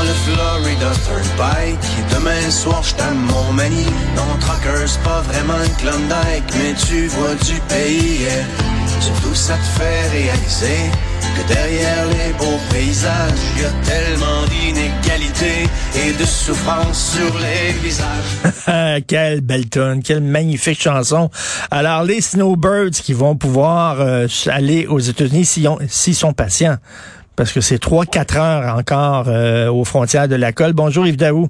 Dans 0.00 0.06
le 0.06 0.14
Florida 0.14 0.90
Turnpike 1.04 1.78
Demain 2.14 2.50
soir 2.50 2.82
j't'aime 2.82 3.18
mon 3.18 3.52
mani 3.52 3.84
Non, 4.16 4.22
Trucker, 4.40 4.86
c'est 4.86 5.02
pas 5.02 5.20
vraiment 5.20 5.62
une 5.62 5.74
Klondike 5.74 6.54
Mais 6.56 6.72
tu 6.72 7.06
vois 7.08 7.34
du 7.34 7.60
pays 7.68 8.22
yeah. 8.22 8.44
Surtout 8.98 9.34
ça 9.34 9.56
te 9.56 9.78
fait 9.78 10.08
réaliser 10.08 10.90
Que 11.36 11.52
derrière 11.52 12.06
les 12.06 12.32
beaux 12.32 12.58
paysages 12.70 13.40
Y 13.58 13.64
a 13.66 13.70
tellement 13.84 14.46
d'inégalités 14.48 15.68
Et 15.94 16.12
de 16.14 16.24
souffrance 16.24 17.16
sur 17.16 17.38
les 17.38 17.72
visages 17.72 19.02
quelle 19.06 19.42
belle 19.42 19.68
tune, 19.68 20.02
quelle 20.02 20.22
magnifique 20.22 20.80
chanson. 20.80 21.30
Alors, 21.70 22.04
les 22.04 22.20
Snowbirds 22.20 22.90
qui 22.90 23.12
vont 23.12 23.34
pouvoir 23.34 24.00
euh, 24.00 24.26
aller 24.46 24.86
aux 24.86 24.98
États-Unis 24.98 25.44
s'ils 25.88 26.14
sont 26.14 26.32
patients 26.32 26.76
parce 27.40 27.54
que 27.54 27.62
c'est 27.62 27.82
3-4 27.82 28.38
heures 28.38 28.76
encore 28.76 29.24
euh, 29.28 29.72
aux 29.72 29.84
frontières 29.84 30.28
de 30.28 30.36
la 30.36 30.52
colle. 30.52 30.74
Bonjour 30.74 31.06
Yves 31.06 31.16
Daou. 31.16 31.46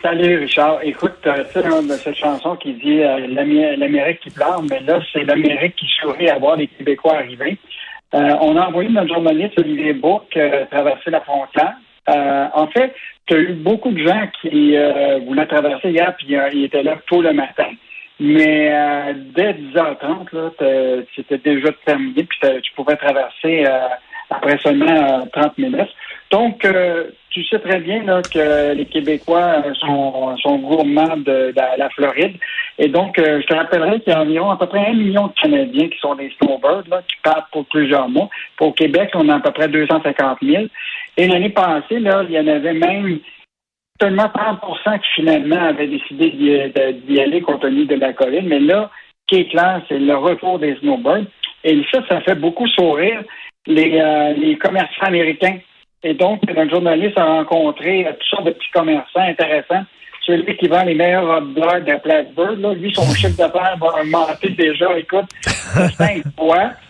Salut 0.00 0.38
Richard. 0.38 0.78
Écoute, 0.84 1.18
euh, 1.26 1.42
c'est 1.52 1.64
de 1.64 1.92
cette 1.94 2.14
chanson 2.14 2.54
qui 2.54 2.74
dit 2.74 3.02
euh, 3.02 3.26
l'Amérique 3.26 4.20
qui 4.20 4.30
pleure, 4.30 4.62
mais 4.62 4.78
là, 4.78 5.00
c'est 5.12 5.24
l'Amérique 5.24 5.74
qui 5.74 5.86
sourit 6.00 6.30
à 6.30 6.38
voir 6.38 6.54
les 6.54 6.68
Québécois 6.68 7.16
arriver. 7.16 7.58
On 8.12 8.56
a 8.56 8.68
envoyé 8.68 8.88
notre 8.88 9.12
journaliste 9.12 9.58
Olivier 9.58 9.94
Bourque 9.94 10.38
traverser 10.70 11.10
la 11.10 11.20
frontière. 11.22 11.74
en 12.06 12.68
fait, 12.68 12.94
tu 13.26 13.34
as 13.34 13.38
eu 13.38 13.54
beaucoup 13.54 13.90
de 13.90 14.06
gens 14.06 14.28
qui 14.40 14.76
voulaient 15.26 15.46
traverser 15.46 15.90
hier, 15.90 16.14
puis 16.16 16.36
ils 16.52 16.64
étaient 16.64 16.84
là 16.84 16.98
tôt 17.08 17.20
le 17.20 17.32
matin. 17.32 17.70
Mais 18.20 19.14
dès 19.34 19.54
10h30, 19.54 20.28
là, 20.32 20.50
c'était 21.16 21.38
déjà 21.38 21.70
terminé, 21.84 22.24
puis 22.24 22.38
tu 22.62 22.72
pouvais 22.74 22.96
traverser 22.96 23.64
après 24.30 24.58
seulement 24.58 25.26
30 25.32 25.44
euh, 25.44 25.48
minutes. 25.58 25.94
Donc, 26.30 26.64
euh, 26.64 27.10
tu 27.30 27.44
sais 27.44 27.58
très 27.58 27.80
bien 27.80 28.04
là, 28.04 28.22
que 28.22 28.72
les 28.74 28.86
Québécois 28.86 29.62
euh, 29.66 29.74
sont, 29.74 30.36
sont 30.38 30.58
gourmands 30.58 31.16
de, 31.16 31.52
la 31.54 31.90
Floride. 31.90 32.36
Et 32.78 32.88
donc, 32.88 33.14
je 33.18 33.44
te 33.44 33.54
rappellerai 33.54 34.00
qu'il 34.00 34.12
y 34.12 34.16
a 34.16 34.22
environ 34.22 34.50
à 34.50 34.56
peu 34.56 34.66
près 34.66 34.86
un 34.86 34.94
million 34.94 35.26
de 35.26 35.32
Canadiens 35.34 35.88
qui 35.88 35.98
sont 35.98 36.14
des 36.14 36.32
snowbirds, 36.38 36.84
là, 36.88 37.02
qui 37.02 37.16
partent 37.22 37.50
pour 37.52 37.66
plusieurs 37.66 38.08
mois. 38.08 38.30
Pour 38.56 38.74
Québec, 38.74 39.10
on 39.14 39.28
a 39.28 39.36
à 39.36 39.40
peu 39.40 39.50
près 39.50 39.68
250 39.68 40.38
000. 40.42 40.64
Et 41.16 41.26
l'année 41.26 41.50
passée, 41.50 41.98
là, 41.98 42.24
il 42.28 42.34
y 42.34 42.38
en 42.38 42.46
avait 42.46 42.72
même 42.72 43.18
seulement 44.00 44.26
30% 44.26 45.00
qui 45.00 45.08
finalement 45.16 45.60
avaient 45.60 45.88
décidé 45.88 46.30
d'y 47.06 47.20
aller 47.20 47.42
compte 47.42 47.60
tenu 47.60 47.84
de 47.84 47.96
la 47.96 48.12
colline. 48.12 48.48
Mais 48.48 48.60
là, 48.60 48.90
ce 49.28 49.36
qui 49.36 49.42
est 49.42 49.50
clair, 49.50 49.82
c'est 49.88 49.98
le 49.98 50.16
retour 50.16 50.58
des 50.58 50.76
snowbirds. 50.76 51.26
Et 51.64 51.82
ça, 51.92 52.00
ça 52.08 52.20
fait 52.22 52.36
beaucoup 52.36 52.66
sourire 52.68 53.22
les, 53.66 54.00
euh, 54.00 54.32
les 54.34 54.56
commerçants 54.58 55.06
américains. 55.06 55.58
Et 56.02 56.14
donc, 56.14 56.40
notre 56.48 56.70
journaliste 56.70 57.18
a 57.18 57.24
rencontré 57.24 58.06
euh, 58.06 58.12
toutes 58.12 58.28
sortes 58.28 58.44
de 58.46 58.50
petits 58.50 58.70
commerçants 58.72 59.20
intéressants. 59.20 59.84
Celui 60.26 60.56
qui 60.56 60.68
vend 60.68 60.84
les 60.84 60.94
meilleurs 60.94 61.38
hot 61.38 61.40
dogs 61.40 61.84
de 61.84 61.98
Plattsburgh, 62.00 62.60
là, 62.60 62.74
lui, 62.74 62.94
son 62.94 63.02
chiffre 63.14 63.36
d'affaires 63.36 63.76
va 63.80 64.00
augmenter 64.00 64.50
déjà, 64.50 64.98
écoute, 64.98 65.26
cinq 65.96 66.22
fois. 66.38 66.70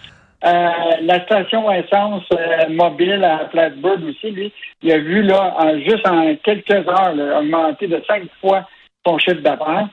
Euh, 0.42 0.70
la 1.03 1.22
station 1.26 1.70
essence 1.70 2.25
mobile 2.70 3.22
à 3.22 3.44
Plattsburgh 3.50 4.02
aussi, 4.08 4.31
lui, 4.31 4.50
il 4.82 4.91
a 4.91 4.97
vu 4.97 5.20
là, 5.20 5.54
juste 5.87 6.08
en 6.08 6.34
quelques 6.37 6.70
heures, 6.70 7.14
augmenter 7.38 7.88
de 7.88 8.02
cinq 8.08 8.22
fois 8.41 8.66
son 9.06 9.19
chiffre 9.19 9.42
d'affaires. 9.42 9.91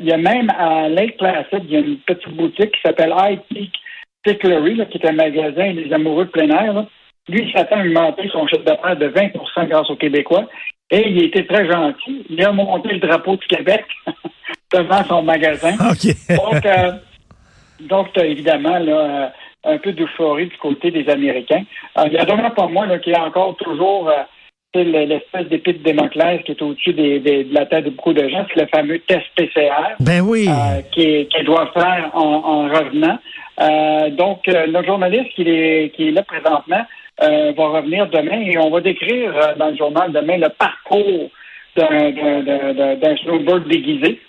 il 0.00 0.06
y 0.06 0.12
a 0.12 0.16
même 0.16 0.50
à 0.58 0.88
Lake 0.88 1.18
Placid, 1.18 1.62
il 1.66 1.70
y 1.70 1.76
a 1.76 1.78
une 1.78 1.98
petite 1.98 2.34
boutique 2.34 2.72
qui 2.72 2.80
s'appelle 2.84 3.14
High 3.16 3.38
Peak 3.48 3.72
Ticklery, 4.24 4.80
qui 4.90 4.98
est 4.98 5.08
un 5.08 5.12
magasin 5.12 5.72
des 5.72 5.92
amoureux 5.92 6.26
de 6.26 6.30
plein 6.30 6.48
air, 6.48 6.86
lui, 7.28 7.44
il 7.44 7.52
s'attend 7.52 7.78
à 7.78 7.84
augmenter 7.84 8.28
son 8.32 8.46
chiffre 8.46 8.64
d'affaires 8.64 8.96
de 8.96 9.08
20% 9.08 9.68
grâce 9.68 9.90
aux 9.90 9.96
Québécois. 9.96 10.48
Et 10.90 11.08
il 11.08 11.24
était 11.24 11.46
très 11.46 11.70
gentil. 11.70 12.26
Il 12.28 12.44
a 12.44 12.50
monté 12.50 12.88
le 12.88 12.98
drapeau 12.98 13.36
du 13.36 13.46
Québec 13.46 13.84
devant 14.72 15.04
son 15.04 15.22
magasin. 15.22 15.76
donc, 15.76 16.66
euh, 16.66 16.92
donc 17.80 18.12
tu 18.12 18.20
as 18.20 18.26
évidemment 18.26 18.78
là, 18.78 19.32
un 19.64 19.78
peu 19.78 19.92
d'euphorie 19.92 20.46
du 20.46 20.56
côté 20.56 20.90
des 20.90 21.08
Américains. 21.08 21.62
Euh, 21.98 22.04
il 22.06 22.14
y 22.14 22.18
a 22.18 22.24
donc 22.24 22.54
pas 22.54 22.66
moi 22.66 22.86
là, 22.86 22.98
qui 22.98 23.12
a 23.14 23.24
encore 23.24 23.56
toujours 23.56 24.08
euh, 24.08 24.22
l'espèce 24.74 25.48
d'épée 25.48 25.72
de 25.72 25.82
Démoclès 25.82 26.42
qui 26.44 26.52
est 26.52 26.62
au-dessus 26.62 26.92
de 26.92 27.52
la 27.52 27.66
tête 27.66 27.84
de 27.84 27.90
beaucoup 27.90 28.12
de 28.12 28.28
gens. 28.28 28.46
C'est 28.54 28.60
le 28.60 28.68
fameux 28.68 28.98
test 29.00 29.26
PCR. 29.36 29.96
Ben 29.98 30.20
oui. 30.20 30.48
qui, 30.92 31.26
doit 31.44 31.70
faire 31.74 32.10
en 32.14 32.68
revenant. 32.68 33.18
Euh, 33.60 34.10
donc, 34.10 34.48
euh, 34.48 34.66
notre 34.68 34.86
journaliste 34.86 35.32
qui 35.34 35.42
est, 35.42 35.94
qui 35.94 36.08
est 36.08 36.12
là 36.12 36.22
présentement 36.22 36.82
euh, 37.22 37.52
va 37.56 37.68
revenir 37.68 38.08
demain 38.08 38.40
et 38.40 38.56
on 38.56 38.70
va 38.70 38.80
décrire 38.80 39.54
dans 39.58 39.68
le 39.68 39.76
journal 39.76 40.12
demain 40.12 40.38
le 40.38 40.48
parcours 40.48 41.30
d'un 41.76 43.16
snowboard 43.22 43.68
déguisé 43.68 44.20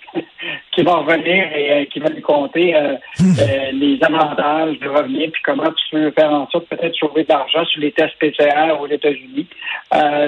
qui 0.72 0.82
va 0.82 0.96
revenir 0.96 1.44
et 1.54 1.86
qui 1.86 2.00
va 2.00 2.08
nous 2.10 2.20
compter 2.20 2.74
les 3.72 3.98
avantages 4.02 4.78
de 4.78 4.88
revenir 4.88 5.30
puis 5.32 5.42
comment 5.44 5.70
tu 5.72 5.90
peux 5.90 6.10
faire 6.10 6.32
en 6.32 6.48
sorte 6.50 6.66
peut-être 6.68 6.94
sauver 6.96 7.24
de 7.24 7.28
l'argent 7.28 7.64
sur 7.66 7.80
les 7.80 7.92
tests 7.92 8.18
PCR 8.18 8.72
aux 8.80 8.88
États-Unis. 8.88 9.46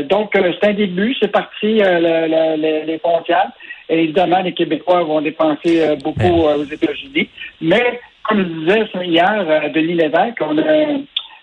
donc, 0.05 0.33
c'est 0.34 0.69
un 0.69 0.75
début, 0.75 1.15
c'est 1.21 1.33
parti 1.33 1.81
les 1.83 2.99
frontières. 2.99 3.50
Et 3.89 4.05
évidemment, 4.05 4.41
les 4.41 4.53
Québécois 4.53 5.03
vont 5.03 5.21
dépenser 5.21 5.97
beaucoup 6.03 6.44
aux 6.44 6.65
États-Unis. 6.65 7.28
Mais 7.61 8.00
comme 8.25 8.39
je 8.39 8.44
disais 8.44 9.06
hier, 9.06 9.44
euh, 9.47 9.69
Denis 9.69 9.94
Lévesque, 9.94 10.39
on 10.41 10.59
a, 10.59 10.87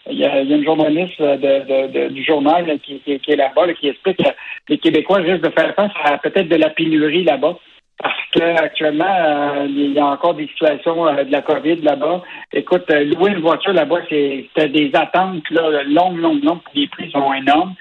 il 0.09 0.17
y, 0.17 0.25
a, 0.25 0.41
une 0.41 0.63
journaliste 0.63 1.21
de, 1.21 2.09
du 2.09 2.23
journal 2.23 2.79
qui, 2.83 2.99
qui, 2.99 3.31
est 3.31 3.35
là-bas 3.35 3.71
qui 3.73 3.89
explique 3.89 4.17
que 4.17 4.29
les 4.67 4.77
Québécois 4.79 5.19
risquent 5.19 5.43
de 5.43 5.49
faire 5.49 5.73
face 5.75 5.91
à 6.03 6.17
peut-être 6.17 6.49
de 6.49 6.55
la 6.55 6.69
pénurie 6.69 7.23
là-bas. 7.23 7.57
Parce 8.01 8.15
qu'actuellement, 8.31 9.05
euh, 9.05 9.65
il 9.69 9.93
y 9.93 9.99
a 9.99 10.05
encore 10.05 10.33
des 10.33 10.47
situations 10.47 11.07
euh, 11.07 11.23
de 11.23 11.31
la 11.31 11.41
COVID 11.41 11.81
là-bas. 11.81 12.21
Écoute, 12.53 12.89
louer 12.89 13.31
une 13.31 13.41
voiture 13.41 13.73
là-bas, 13.73 13.99
c'était 14.09 14.69
des 14.69 14.91
attentes 14.93 15.49
là, 15.51 15.83
longues, 15.83 16.17
longues, 16.17 16.43
longues, 16.43 16.59
les 16.73 16.87
prix 16.87 17.11
sont 17.11 17.33
énormes. 17.33 17.75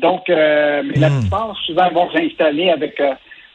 donc, 0.00 0.24
mais 0.28 0.96
la 0.96 1.10
hmm. 1.10 1.20
plupart, 1.20 1.56
souvent, 1.66 1.90
vont 1.90 2.10
s'installer 2.12 2.70
avec 2.70 3.00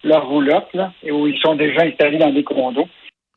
leur 0.03 0.27
roulotte, 0.27 0.73
là, 0.73 0.91
et 1.03 1.11
où 1.11 1.27
ils 1.27 1.39
sont 1.39 1.55
déjà 1.55 1.83
installés 1.83 2.17
dans 2.17 2.31
des 2.31 2.43
condos. 2.43 2.87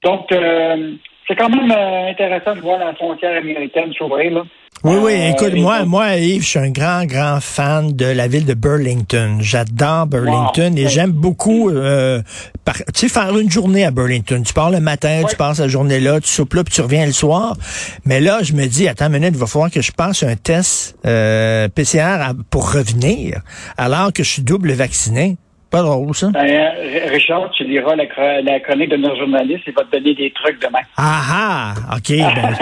Donc, 0.04 0.32
euh, 0.32 0.94
c'est 1.32 1.42
quand 1.42 1.48
même 1.48 1.70
euh, 1.70 2.10
intéressant 2.10 2.54
de 2.54 2.60
voir 2.60 2.78
la 2.78 2.94
frontière 2.94 3.38
américaine 3.38 3.92
s'ouvrir. 3.96 4.44
Oui, 4.84 4.96
oui, 5.00 5.12
euh, 5.12 5.30
écoute, 5.30 5.54
moi, 5.54 5.84
moi, 5.84 6.16
Yves, 6.16 6.42
je 6.42 6.48
suis 6.48 6.58
un 6.58 6.70
grand, 6.70 7.04
grand 7.06 7.40
fan 7.40 7.92
de 7.92 8.04
la 8.04 8.26
ville 8.26 8.44
de 8.44 8.54
Burlington. 8.54 9.38
J'adore 9.40 10.06
Burlington 10.06 10.74
et 10.76 10.88
j'aime 10.88 11.12
beaucoup, 11.12 11.70
euh, 11.70 12.20
tu 12.66 12.82
sais, 12.94 13.08
faire 13.08 13.38
une 13.38 13.50
journée 13.50 13.84
à 13.84 13.90
Burlington. 13.90 14.42
Tu 14.44 14.52
pars 14.52 14.70
le 14.70 14.80
matin, 14.80 15.22
tu 15.28 15.36
passes 15.36 15.60
la 15.60 15.68
journée 15.68 16.00
là, 16.00 16.20
tu 16.20 16.28
soupes 16.28 16.52
là, 16.54 16.64
puis 16.64 16.74
tu 16.74 16.80
reviens 16.80 17.06
le 17.06 17.12
soir. 17.12 17.56
Mais 18.04 18.20
là, 18.20 18.40
je 18.42 18.52
me 18.52 18.66
dis, 18.66 18.88
attends 18.88 19.06
une 19.06 19.12
minute, 19.12 19.30
il 19.32 19.38
va 19.38 19.46
falloir 19.46 19.70
que 19.70 19.80
je 19.80 19.92
passe 19.92 20.22
un 20.22 20.36
test 20.36 20.98
PCR 21.02 22.32
pour 22.50 22.72
revenir, 22.72 23.40
alors 23.78 24.12
que 24.12 24.22
je 24.22 24.28
suis 24.28 24.42
double 24.42 24.72
vacciné. 24.72 25.36
Pas 25.72 25.80
drôle, 25.80 26.14
ça. 26.14 26.28
Ben, 26.28 26.70
Richard, 27.10 27.50
tu 27.56 27.64
liras 27.64 27.96
la, 27.96 28.60
chronique 28.60 28.90
de 28.90 28.98
nos 28.98 29.16
journalistes, 29.16 29.62
il 29.66 29.72
va 29.72 29.84
te 29.84 29.96
donner 29.96 30.14
des 30.14 30.30
trucs 30.30 30.60
demain. 30.60 30.82
Ah 30.98 31.22
ah! 31.32 31.74
OK. 31.96 32.10
Ben, 32.10 32.54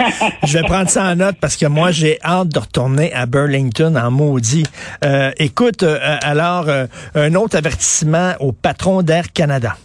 je 0.47 0.57
vais 0.57 0.63
prendre 0.63 0.87
ça 0.87 1.11
en 1.11 1.15
note 1.17 1.35
parce 1.41 1.57
que 1.57 1.65
moi, 1.65 1.91
j'ai 1.91 2.19
hâte 2.23 2.47
de 2.47 2.59
retourner 2.59 3.11
à 3.11 3.25
Burlington 3.25 3.97
en 3.97 4.11
maudit. 4.11 4.63
Euh, 5.03 5.31
écoute, 5.39 5.83
euh, 5.83 5.97
alors, 6.23 6.69
euh, 6.69 6.85
un 7.13 7.35
autre 7.35 7.57
avertissement 7.57 8.31
au 8.39 8.53
patron 8.53 9.01
d'Air 9.01 9.33
Canada. 9.33 9.75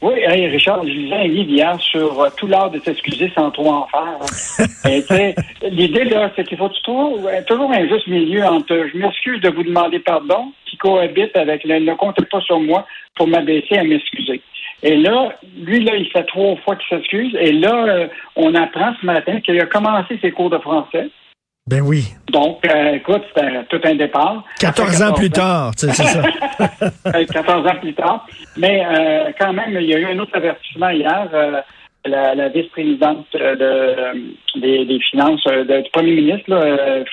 Oui, 0.00 0.24
Richard, 0.26 0.84
je 0.84 0.92
lisais 0.92 1.14
un 1.14 1.26
livre 1.26 1.50
hier 1.50 1.80
sur 1.80 2.20
euh, 2.20 2.28
tout 2.36 2.46
l'art 2.46 2.70
de 2.70 2.78
s'excuser 2.78 3.32
sans 3.34 3.50
trop 3.50 3.72
en 3.72 3.88
faire. 3.88 4.64
L'idée, 5.72 6.04
là, 6.04 6.30
c'est 6.36 6.46
qu'il 6.46 6.56
faut 6.56 6.68
toujours, 6.68 7.18
toujours 7.48 7.72
un 7.72 7.88
juste 7.88 8.06
milieu 8.06 8.44
entre 8.44 8.86
je 8.92 8.96
m'excuse 8.96 9.40
de 9.40 9.48
vous 9.48 9.64
demander 9.64 9.98
pardon, 9.98 10.52
cohabite 10.78 11.36
avec 11.36 11.64
le 11.64 11.78
ne 11.80 11.94
comptez 11.94 12.24
pas 12.24 12.40
sur 12.40 12.60
moi 12.60 12.86
pour 13.16 13.28
m'abaisser 13.28 13.76
à 13.78 13.84
m'excuser. 13.84 14.40
Et 14.82 14.96
là, 14.96 15.34
lui, 15.60 15.84
là, 15.84 15.96
il 15.96 16.08
fait 16.10 16.24
trois 16.24 16.56
fois 16.56 16.76
qu'il 16.76 16.96
s'excuse. 16.96 17.34
Et 17.40 17.52
là, 17.52 17.84
euh, 17.88 18.08
on 18.36 18.54
apprend 18.54 18.94
ce 19.00 19.06
matin 19.06 19.40
qu'il 19.40 19.60
a 19.60 19.66
commencé 19.66 20.18
ses 20.22 20.30
cours 20.30 20.50
de 20.50 20.58
français. 20.58 21.10
Ben 21.68 21.82
oui. 21.82 22.14
Donc, 22.32 22.66
euh, 22.66 22.94
écoute, 22.94 23.22
c'était 23.28 23.62
tout 23.68 23.80
un 23.84 23.94
départ. 23.94 24.42
14, 24.58 25.02
ans 25.02 25.12
plus 25.12 25.28
tard, 25.28 25.72
c'est 25.76 25.92
ça. 25.92 26.22
14 27.32 27.66
ans 27.66 27.76
plus 27.78 27.92
tard. 27.92 28.26
Mais 28.56 28.82
euh, 28.86 29.32
quand 29.38 29.52
même, 29.52 29.76
il 29.78 29.86
y 29.86 29.94
a 29.94 29.98
eu 29.98 30.06
un 30.06 30.18
autre 30.18 30.34
avertissement 30.34 30.88
hier. 30.88 31.28
Euh, 31.34 31.60
la, 32.06 32.48
vice-présidente 32.48 33.26
des, 34.54 34.98
finances 35.10 35.44
du 35.44 35.90
premier 35.92 36.12
ministre, 36.12 36.48
là, 36.48 37.04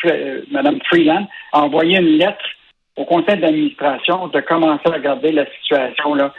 Mme 0.52 0.80
Freeland, 0.86 1.28
a 1.52 1.64
envoyé 1.64 1.98
une 1.98 2.18
lettre 2.18 2.45
au 2.96 3.06
conseil 3.06 3.40
d'administration 3.40 4.28
de 4.28 4.40
commencer 4.42 4.88
à 4.88 4.92
regarder 4.92 5.32
la 5.32 5.46
situation 5.62 6.14
là, 6.14 6.34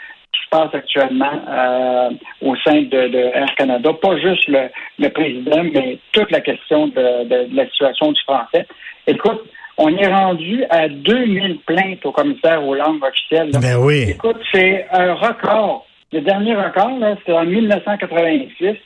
se 0.47 0.49
passe 0.50 0.75
actuellement 0.75 1.43
euh, 1.49 2.11
au 2.43 2.56
sein 2.56 2.82
de, 2.82 3.17
Air 3.35 3.55
Canada. 3.56 3.93
Pas 3.93 4.17
juste 4.19 4.49
le, 4.49 5.08
président, 5.08 5.62
mais 5.64 5.99
toute 6.12 6.31
la 6.31 6.41
question 6.41 6.88
de, 6.88 7.55
la 7.55 7.67
situation 7.67 8.12
du 8.12 8.20
français. 8.23 8.67
Écoute, 9.06 9.43
on 9.79 9.94
est 9.97 10.06
rendu 10.06 10.64
à 10.70 10.88
2000 10.88 11.58
plaintes 11.67 12.05
au 12.05 12.12
commissaire 12.12 12.64
aux 12.67 12.75
langues 12.75 13.03
officielles. 13.05 13.50
Ben 13.61 13.76
oui. 13.79 14.06
Écoute, 14.08 14.38
c'est 14.53 14.87
un 14.91 15.14
record. 15.14 15.87
Le 16.12 16.20
dernier 16.20 16.55
record, 16.55 16.99
c'était 17.19 17.32
en 17.32 17.44
1986, 17.44 18.76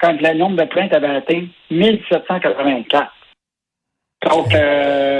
quand 0.00 0.20
le 0.20 0.34
nombre 0.34 0.56
de 0.56 0.64
plaintes 0.64 0.94
avait 0.94 1.08
atteint 1.08 1.44
1784. 1.70 3.12
Donc, 4.28 4.54
euh, 4.54 5.19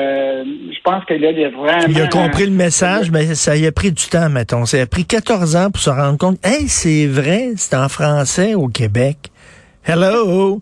je 0.81 0.91
pense 0.91 1.05
que 1.05 1.15
là, 1.15 1.31
il 1.31 1.38
y 1.38 1.44
a 1.44 1.50
vraiment... 1.50 1.87
Il 1.88 2.00
a 2.00 2.06
compris 2.06 2.47
le 2.47 2.53
message, 2.53 3.11
mais 3.11 3.35
ça 3.35 3.55
y 3.56 3.67
a 3.67 3.73
pris 3.73 3.93
du 3.93 4.06
temps, 4.06 4.31
mettons. 4.31 4.65
Ça 4.65 4.81
a 4.81 4.87
pris 4.87 5.05
14 5.05 5.56
ans 5.56 5.71
pour 5.71 5.81
se 5.81 5.91
rendre 5.91 6.17
compte, 6.17 6.38
hey, 6.44 6.69
c'est 6.69 7.06
vrai, 7.06 7.50
c'est 7.56 7.77
en 7.77 7.88
français 7.88 8.55
au 8.55 8.69
Québec. 8.69 9.17
Hello! 9.85 10.61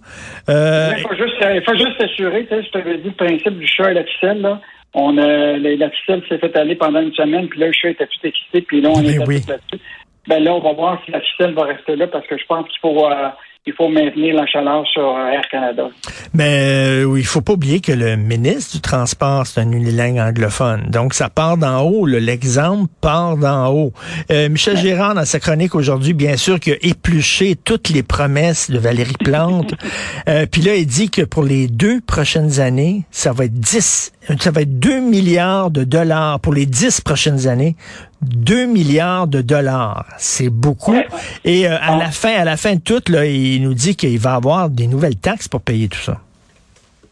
Euh... 0.49 0.91
Il 0.97 1.63
faut 1.65 1.75
juste 1.75 2.01
s'assurer, 2.01 2.47
tu 2.47 2.55
sais, 2.55 2.63
je 2.63 2.71
t'avais 2.71 2.99
dit 2.99 3.09
le 3.09 3.27
principe 3.27 3.59
du 3.59 3.67
chat 3.67 3.91
et 3.91 3.95
la 3.95 4.05
ficelle, 4.05 4.41
là. 4.41 4.61
On 4.95 5.19
a, 5.19 5.57
la 5.57 5.91
ficelle 5.91 6.23
s'est 6.29 6.39
fait 6.39 6.57
aller 6.57 6.75
pendant 6.75 7.01
une 7.01 7.13
semaine, 7.13 7.49
puis 7.49 7.61
là, 7.61 7.67
le 7.67 7.73
chat 7.73 7.91
était 7.91 8.07
tout 8.07 8.27
excité, 8.27 8.63
puis 8.63 8.81
là, 8.81 8.91
on 8.91 9.03
est 9.03 9.19
oui. 9.27 9.41
là-dessus. 9.47 9.85
Ben 10.27 10.43
là, 10.43 10.55
on 10.55 10.61
va 10.61 10.73
voir 10.73 11.01
si 11.05 11.13
la 11.13 11.21
ficelle 11.21 11.55
va 11.55 11.65
rester 11.65 11.95
là, 11.95 12.09
parce 12.09 12.27
que 12.27 12.37
je 12.37 12.45
pense 12.47 12.67
qu'il 12.69 12.81
faut... 12.81 13.07
Euh, 13.07 13.29
il 13.69 13.75
faut 13.75 13.89
maintenir 13.89 14.35
la 14.35 14.47
chaleur 14.47 14.87
sur 14.87 15.03
euh, 15.03 15.29
Air 15.29 15.43
Canada. 15.51 15.89
Mais 16.33 17.03
euh, 17.05 17.19
il 17.19 17.27
faut 17.27 17.43
pas 17.43 17.53
oublier 17.53 17.81
que 17.81 17.93
le 17.93 18.17
ministre 18.17 18.77
du 18.77 18.81
Transport, 18.81 19.47
c'est 19.47 19.61
un 19.61 19.71
unilingue 19.71 20.19
anglophone. 20.19 20.87
Donc, 20.89 21.13
ça 21.13 21.29
part 21.29 21.59
d'en 21.59 21.83
haut. 21.83 22.07
L'exemple 22.07 22.91
part 23.03 23.37
d'en 23.37 23.71
haut. 23.71 23.93
Euh, 24.31 24.49
Michel 24.49 24.79
Gérard, 24.79 25.15
dans 25.15 25.27
sa 25.27 25.39
chronique 25.39 25.75
aujourd'hui, 25.75 26.15
bien 26.15 26.39
sûr, 26.39 26.59
qui 26.59 26.73
a 26.73 26.77
épluché 26.81 27.57
toutes 27.57 27.91
les 27.91 28.03
promesses 28.03 28.71
de 28.71 28.79
Valérie 28.79 29.13
Plante. 29.23 29.75
Puis 30.51 30.63
là, 30.63 30.75
il 30.75 30.87
dit 30.87 31.11
que 31.11 31.23
pour 31.23 31.43
les 31.43 31.69
deux 31.69 32.01
prochaines 32.01 32.61
années, 32.61 33.05
ça 33.11 33.33
va 33.33 33.45
être 33.45 33.55
10, 33.55 34.13
ça 34.39 34.51
va 34.51 34.63
être 34.63 34.79
2 34.79 35.01
milliards 35.01 35.71
de 35.71 35.85
dollars 35.85 36.41
pour 36.41 36.55
les 36.55 36.67
10 36.67 37.03
prochaines 37.03 37.49
années 37.49 37.77
2 38.23 38.67
milliards 38.67 39.27
de 39.29 39.41
dollars. 39.41 40.07
C'est 40.19 40.51
beaucoup. 40.51 40.97
Et 41.45 41.67
euh, 41.67 41.77
à 41.81 41.97
la 41.97 42.11
fin, 42.11 42.33
à 42.33 42.45
la 42.45 42.57
fin 42.57 42.75
de 42.75 42.81
tout, 42.81 43.03
là, 43.11 43.27
il 43.27 43.63
nous 43.63 43.75
dit 43.75 43.97
qu'il 43.97 44.19
va 44.19 44.35
avoir 44.35 44.71
des 44.71 44.87
nouvelles 44.87 45.17
taxes 45.17 45.49
pour 45.49 45.63
payer 45.63 45.89
tout 45.89 45.99
ça. 45.99 46.19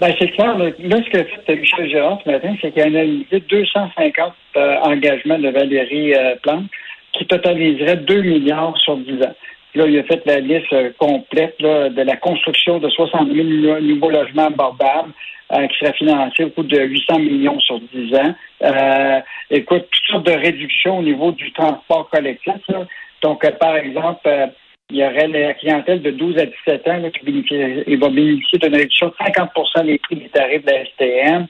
Ben, 0.00 0.12
c'est 0.18 0.28
clair. 0.28 0.58
Là, 0.58 0.70
ce 0.78 1.10
que 1.10 1.24
fait 1.46 1.56
Michel 1.56 1.88
Gérard 1.88 2.18
ce 2.24 2.30
matin, 2.30 2.54
c'est 2.60 2.70
qu'il 2.72 2.82
a 2.82 2.86
analysé 2.86 3.40
250 3.48 4.32
euh, 4.56 4.76
engagements 4.82 5.38
de 5.38 5.48
Valérie 5.48 6.14
euh, 6.14 6.34
Plante 6.42 6.66
qui 7.12 7.26
totaliseraient 7.26 7.96
2 7.96 8.22
milliards 8.22 8.76
sur 8.78 8.98
10 8.98 9.22
ans. 9.22 9.34
Là, 9.76 9.86
il 9.86 9.98
a 9.98 10.04
fait 10.04 10.22
la 10.24 10.40
liste 10.40 10.74
complète 10.96 11.60
de 11.60 12.02
la 12.02 12.16
construction 12.16 12.78
de 12.78 12.88
60 12.88 13.30
000 13.30 13.80
nouveaux 13.80 14.10
logements 14.10 14.46
abordables, 14.46 15.12
euh, 15.52 15.64
qui 15.68 15.78
serait 15.78 15.92
financé 15.92 16.42
au 16.42 16.50
coût 16.50 16.64
de 16.64 16.76
800 16.76 17.20
millions 17.20 17.60
sur 17.60 17.78
10 17.78 18.14
ans. 18.16 18.34
Euh, 18.64 19.20
écoute, 19.48 19.86
toutes 19.92 20.06
sortes 20.10 20.26
de 20.26 20.32
réductions 20.32 20.98
au 20.98 21.02
niveau 21.02 21.30
du 21.30 21.52
transport 21.52 22.10
collectif. 22.10 22.54
Donc, 23.22 23.44
euh, 23.44 23.52
par 23.52 23.76
exemple, 23.76 24.28
il 24.90 24.96
y 24.96 25.04
aurait 25.04 25.28
la 25.28 25.54
clientèle 25.54 26.02
de 26.02 26.10
12 26.10 26.38
à 26.38 26.46
17 26.46 26.88
ans 26.88 27.10
qui 27.10 27.96
va 27.96 28.08
bénéficier 28.08 28.58
d'une 28.58 28.74
réduction 28.74 29.06
de 29.06 29.14
50 29.24 29.50
des 29.84 29.98
prix 29.98 30.16
des 30.16 30.28
tarifs 30.30 30.64
de 30.64 30.70
la 30.72 30.84
STM. 30.86 31.46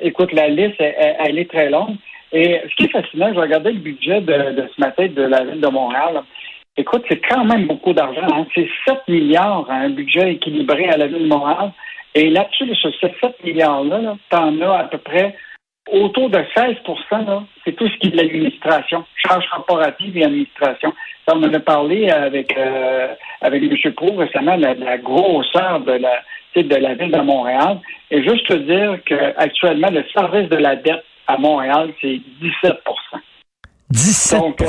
écoute, 0.00 0.32
la 0.32 0.48
liste, 0.48 0.80
elle, 0.80 1.38
est 1.38 1.48
très 1.48 1.70
longue. 1.70 1.94
Et 2.32 2.60
ce 2.68 2.74
qui 2.74 2.84
est 2.86 2.92
fascinant, 2.92 3.32
je 3.32 3.38
regardais 3.38 3.70
le 3.70 3.78
budget 3.78 4.20
de, 4.20 4.68
ce 4.74 4.80
matin 4.80 5.06
de 5.06 5.22
la 5.22 5.44
ville 5.44 5.60
de 5.60 5.68
Montréal. 5.68 6.22
Écoute, 6.76 7.04
c'est 7.08 7.20
quand 7.20 7.44
même 7.44 7.66
beaucoup 7.66 7.92
d'argent. 7.92 8.26
Hein. 8.32 8.46
C'est 8.54 8.68
7 8.88 8.98
milliards, 9.08 9.70
un 9.70 9.90
budget 9.90 10.32
équilibré 10.32 10.88
à 10.88 10.96
la 10.96 11.06
ville 11.06 11.24
de 11.24 11.28
Montréal. 11.28 11.72
Et 12.14 12.30
là-dessus, 12.30 12.74
sur 12.74 12.90
ces 13.00 13.12
7 13.20 13.44
milliards-là, 13.44 14.16
tu 14.30 14.36
en 14.36 14.60
as 14.62 14.78
à 14.78 14.84
peu 14.84 14.98
près 14.98 15.34
autour 15.90 16.30
de 16.30 16.38
16% 16.56 17.44
c'est 17.64 17.72
tout 17.72 17.88
ce 17.88 17.96
qui 17.98 18.08
est 18.08 18.10
de 18.10 18.16
l'administration, 18.16 19.04
charges 19.16 19.48
corporatives 19.50 20.16
et 20.16 20.24
administration. 20.24 20.92
Ça, 21.26 21.34
on 21.36 21.42
en 21.42 21.54
a 21.54 21.60
parlé 21.60 22.10
avec, 22.10 22.56
euh, 22.56 23.08
avec 23.40 23.62
M. 23.62 23.92
Pro 23.94 24.16
récemment, 24.16 24.56
la, 24.56 24.74
la 24.74 24.98
grosseur 24.98 25.80
de 25.80 25.92
la, 25.92 26.22
de 26.56 26.76
la 26.76 26.94
ville 26.94 27.10
de 27.10 27.20
Montréal. 27.20 27.80
Et 28.10 28.22
juste 28.22 28.46
te 28.46 28.54
dire 28.54 28.98
qu'actuellement, 29.04 29.90
le 29.90 30.04
service 30.12 30.48
de 30.48 30.56
la 30.56 30.76
dette 30.76 31.04
à 31.26 31.38
Montréal, 31.38 31.92
c'est 32.00 32.20
17 32.40 32.72
17 33.90 34.40
Donc, 34.40 34.62
euh, 34.62 34.66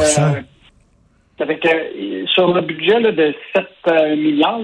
ça 1.37 1.45
fait 1.45 1.57
que 1.57 2.25
sur 2.27 2.53
le 2.53 2.61
budget 2.61 2.99
de 2.99 3.33
7 3.55 3.65
euh, 3.87 4.15
milliards, 4.15 4.61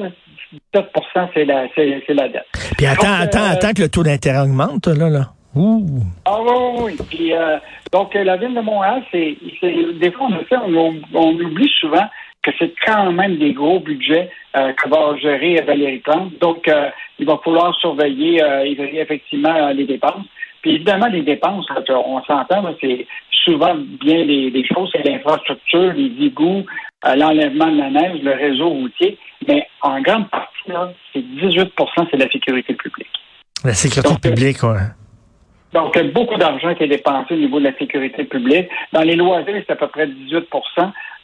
17 0.73 0.85
c'est 1.33 1.45
la, 1.45 1.67
c'est, 1.75 2.03
la 2.09 2.29
dette. 2.29 2.45
Puis 2.77 2.85
attends, 2.85 3.13
attends, 3.19 3.39
euh, 3.39 3.53
attends 3.53 3.73
que 3.73 3.81
le 3.81 3.89
taux 3.89 4.03
d'intérêt 4.03 4.41
augmente, 4.41 4.87
là, 4.87 5.09
là. 5.09 5.25
Ouh. 5.55 6.01
Ah 6.25 6.37
oui, 6.41 6.81
oui, 6.83 6.97
Puis, 7.09 7.33
euh, 7.33 7.57
donc, 7.91 8.13
la 8.13 8.37
ville 8.37 8.53
de 8.53 8.61
Montréal, 8.61 9.03
c'est, 9.11 9.35
des 9.99 10.11
fois, 10.11 10.27
on, 10.51 10.93
on, 11.13 11.33
oublie 11.33 11.71
souvent 11.79 12.07
que 12.43 12.51
c'est 12.59 12.73
quand 12.85 13.11
même 13.11 13.37
des 13.37 13.53
gros 13.53 13.79
budgets 13.79 14.29
euh, 14.55 14.71
que 14.73 14.89
va 14.89 15.17
gérer 15.17 15.61
Valérie 15.61 15.99
Plante. 15.99 16.37
Donc, 16.39 16.67
euh, 16.67 16.89
il 17.17 17.25
va 17.25 17.39
falloir 17.43 17.75
surveiller 17.79 18.43
euh, 18.43 18.63
effectivement 18.93 19.69
les 19.69 19.85
dépenses. 19.85 20.25
Puis 20.61 20.75
évidemment, 20.75 21.07
les 21.07 21.21
dépenses, 21.21 21.65
on 21.89 22.21
s'entend, 22.23 22.75
c'est 22.81 23.07
souvent 23.49 23.75
bien 23.75 24.25
des, 24.25 24.63
choses, 24.73 24.89
c'est 24.91 25.03
l'infrastructure, 25.03 25.93
les 25.93 26.25
égouts, 26.25 26.65
l'enlèvement 27.03 27.71
de 27.71 27.77
la 27.77 27.89
neige, 27.89 28.21
le 28.21 28.31
réseau 28.31 28.69
routier. 28.69 29.17
Mais 29.47 29.67
en 29.81 30.01
grande 30.01 30.29
partie, 30.29 30.49
c'est 31.13 31.19
18% 31.21 32.07
c'est 32.11 32.17
la 32.17 32.29
sécurité 32.29 32.73
publique. 32.73 33.07
La 33.63 33.73
sécurité 33.73 34.29
publique, 34.29 34.63
oui. 34.63 34.79
Donc, 35.73 35.91
il 35.95 36.05
y 36.05 36.09
a 36.09 36.11
beaucoup 36.11 36.37
d'argent 36.37 36.73
qui 36.73 36.83
est 36.83 36.87
dépensé 36.87 37.33
au 37.35 37.37
niveau 37.37 37.59
de 37.59 37.65
la 37.65 37.77
sécurité 37.77 38.23
publique. 38.23 38.67
Dans 38.91 39.01
les 39.01 39.15
loisirs, 39.15 39.61
c'est 39.67 39.71
à 39.71 39.75
peu 39.75 39.87
près 39.87 40.07
18% 40.07 40.43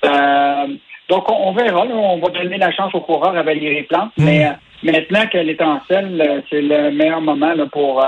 euh, 0.05 0.67
Donc, 1.09 1.31
on, 1.31 1.51
verra. 1.53 1.85
on 1.85 2.19
va 2.19 2.29
donner 2.29 2.57
la 2.57 2.71
chance 2.71 2.93
aux 2.93 3.01
coureurs 3.01 3.35
à 3.35 3.41
Valérie 3.41 3.83
Plante. 3.83 4.11
Hmm. 4.17 4.25
Mais 4.25 4.45
euh, 4.45 4.51
maintenant 4.83 5.25
qu'elle 5.27 5.49
est 5.49 5.61
en 5.61 5.81
selle, 5.87 6.21
euh, 6.21 6.41
c'est 6.49 6.61
le 6.61 6.91
meilleur 6.91 7.21
moment 7.21 7.53
pour 7.71 8.03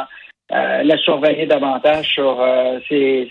la 0.49 0.97
surveiller 0.99 1.45
davantage 1.45 2.07
sur 2.07 2.43
ses, 2.87 3.29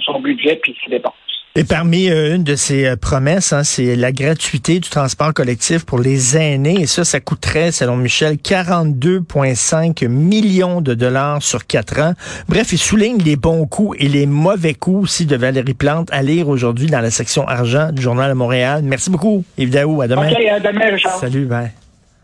son 0.00 0.20
budget 0.20 0.56
puis 0.62 0.76
ses 0.84 0.90
dépenses. 0.90 1.14
Et 1.56 1.62
parmi 1.62 2.10
euh, 2.10 2.34
une 2.34 2.42
de 2.42 2.56
ces 2.56 2.84
euh, 2.84 2.96
promesses, 2.96 3.52
hein, 3.52 3.62
c'est 3.62 3.94
la 3.94 4.10
gratuité 4.10 4.80
du 4.80 4.90
transport 4.90 5.32
collectif 5.32 5.86
pour 5.86 6.00
les 6.00 6.36
aînés. 6.36 6.80
Et 6.80 6.86
ça, 6.86 7.04
ça 7.04 7.20
coûterait, 7.20 7.70
selon 7.70 7.96
Michel, 7.96 8.38
42,5 8.38 10.08
millions 10.08 10.80
de 10.80 10.94
dollars 10.94 11.40
sur 11.44 11.64
quatre 11.68 12.00
ans. 12.00 12.14
Bref, 12.48 12.72
il 12.72 12.78
souligne 12.78 13.18
les 13.18 13.36
bons 13.36 13.68
coups 13.68 13.96
et 14.00 14.08
les 14.08 14.26
mauvais 14.26 14.74
coups 14.74 15.04
aussi 15.04 15.26
de 15.26 15.36
Valérie 15.36 15.74
Plante 15.74 16.08
à 16.10 16.22
lire 16.22 16.48
aujourd'hui 16.48 16.88
dans 16.88 17.00
la 17.00 17.12
section 17.12 17.46
argent 17.46 17.92
du 17.92 18.02
Journal 18.02 18.30
de 18.30 18.34
Montréal. 18.34 18.80
Merci 18.82 19.10
beaucoup, 19.10 19.44
Yves 19.56 19.70
Daou. 19.70 20.02
À 20.02 20.08
demain. 20.08 20.32
OK, 20.32 20.44
à 20.44 20.58
demain, 20.58 20.86
Richard. 20.90 21.12
Salut, 21.12 21.44
bye. 21.44 21.70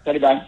Salut, 0.05 0.19
bye. 0.19 0.39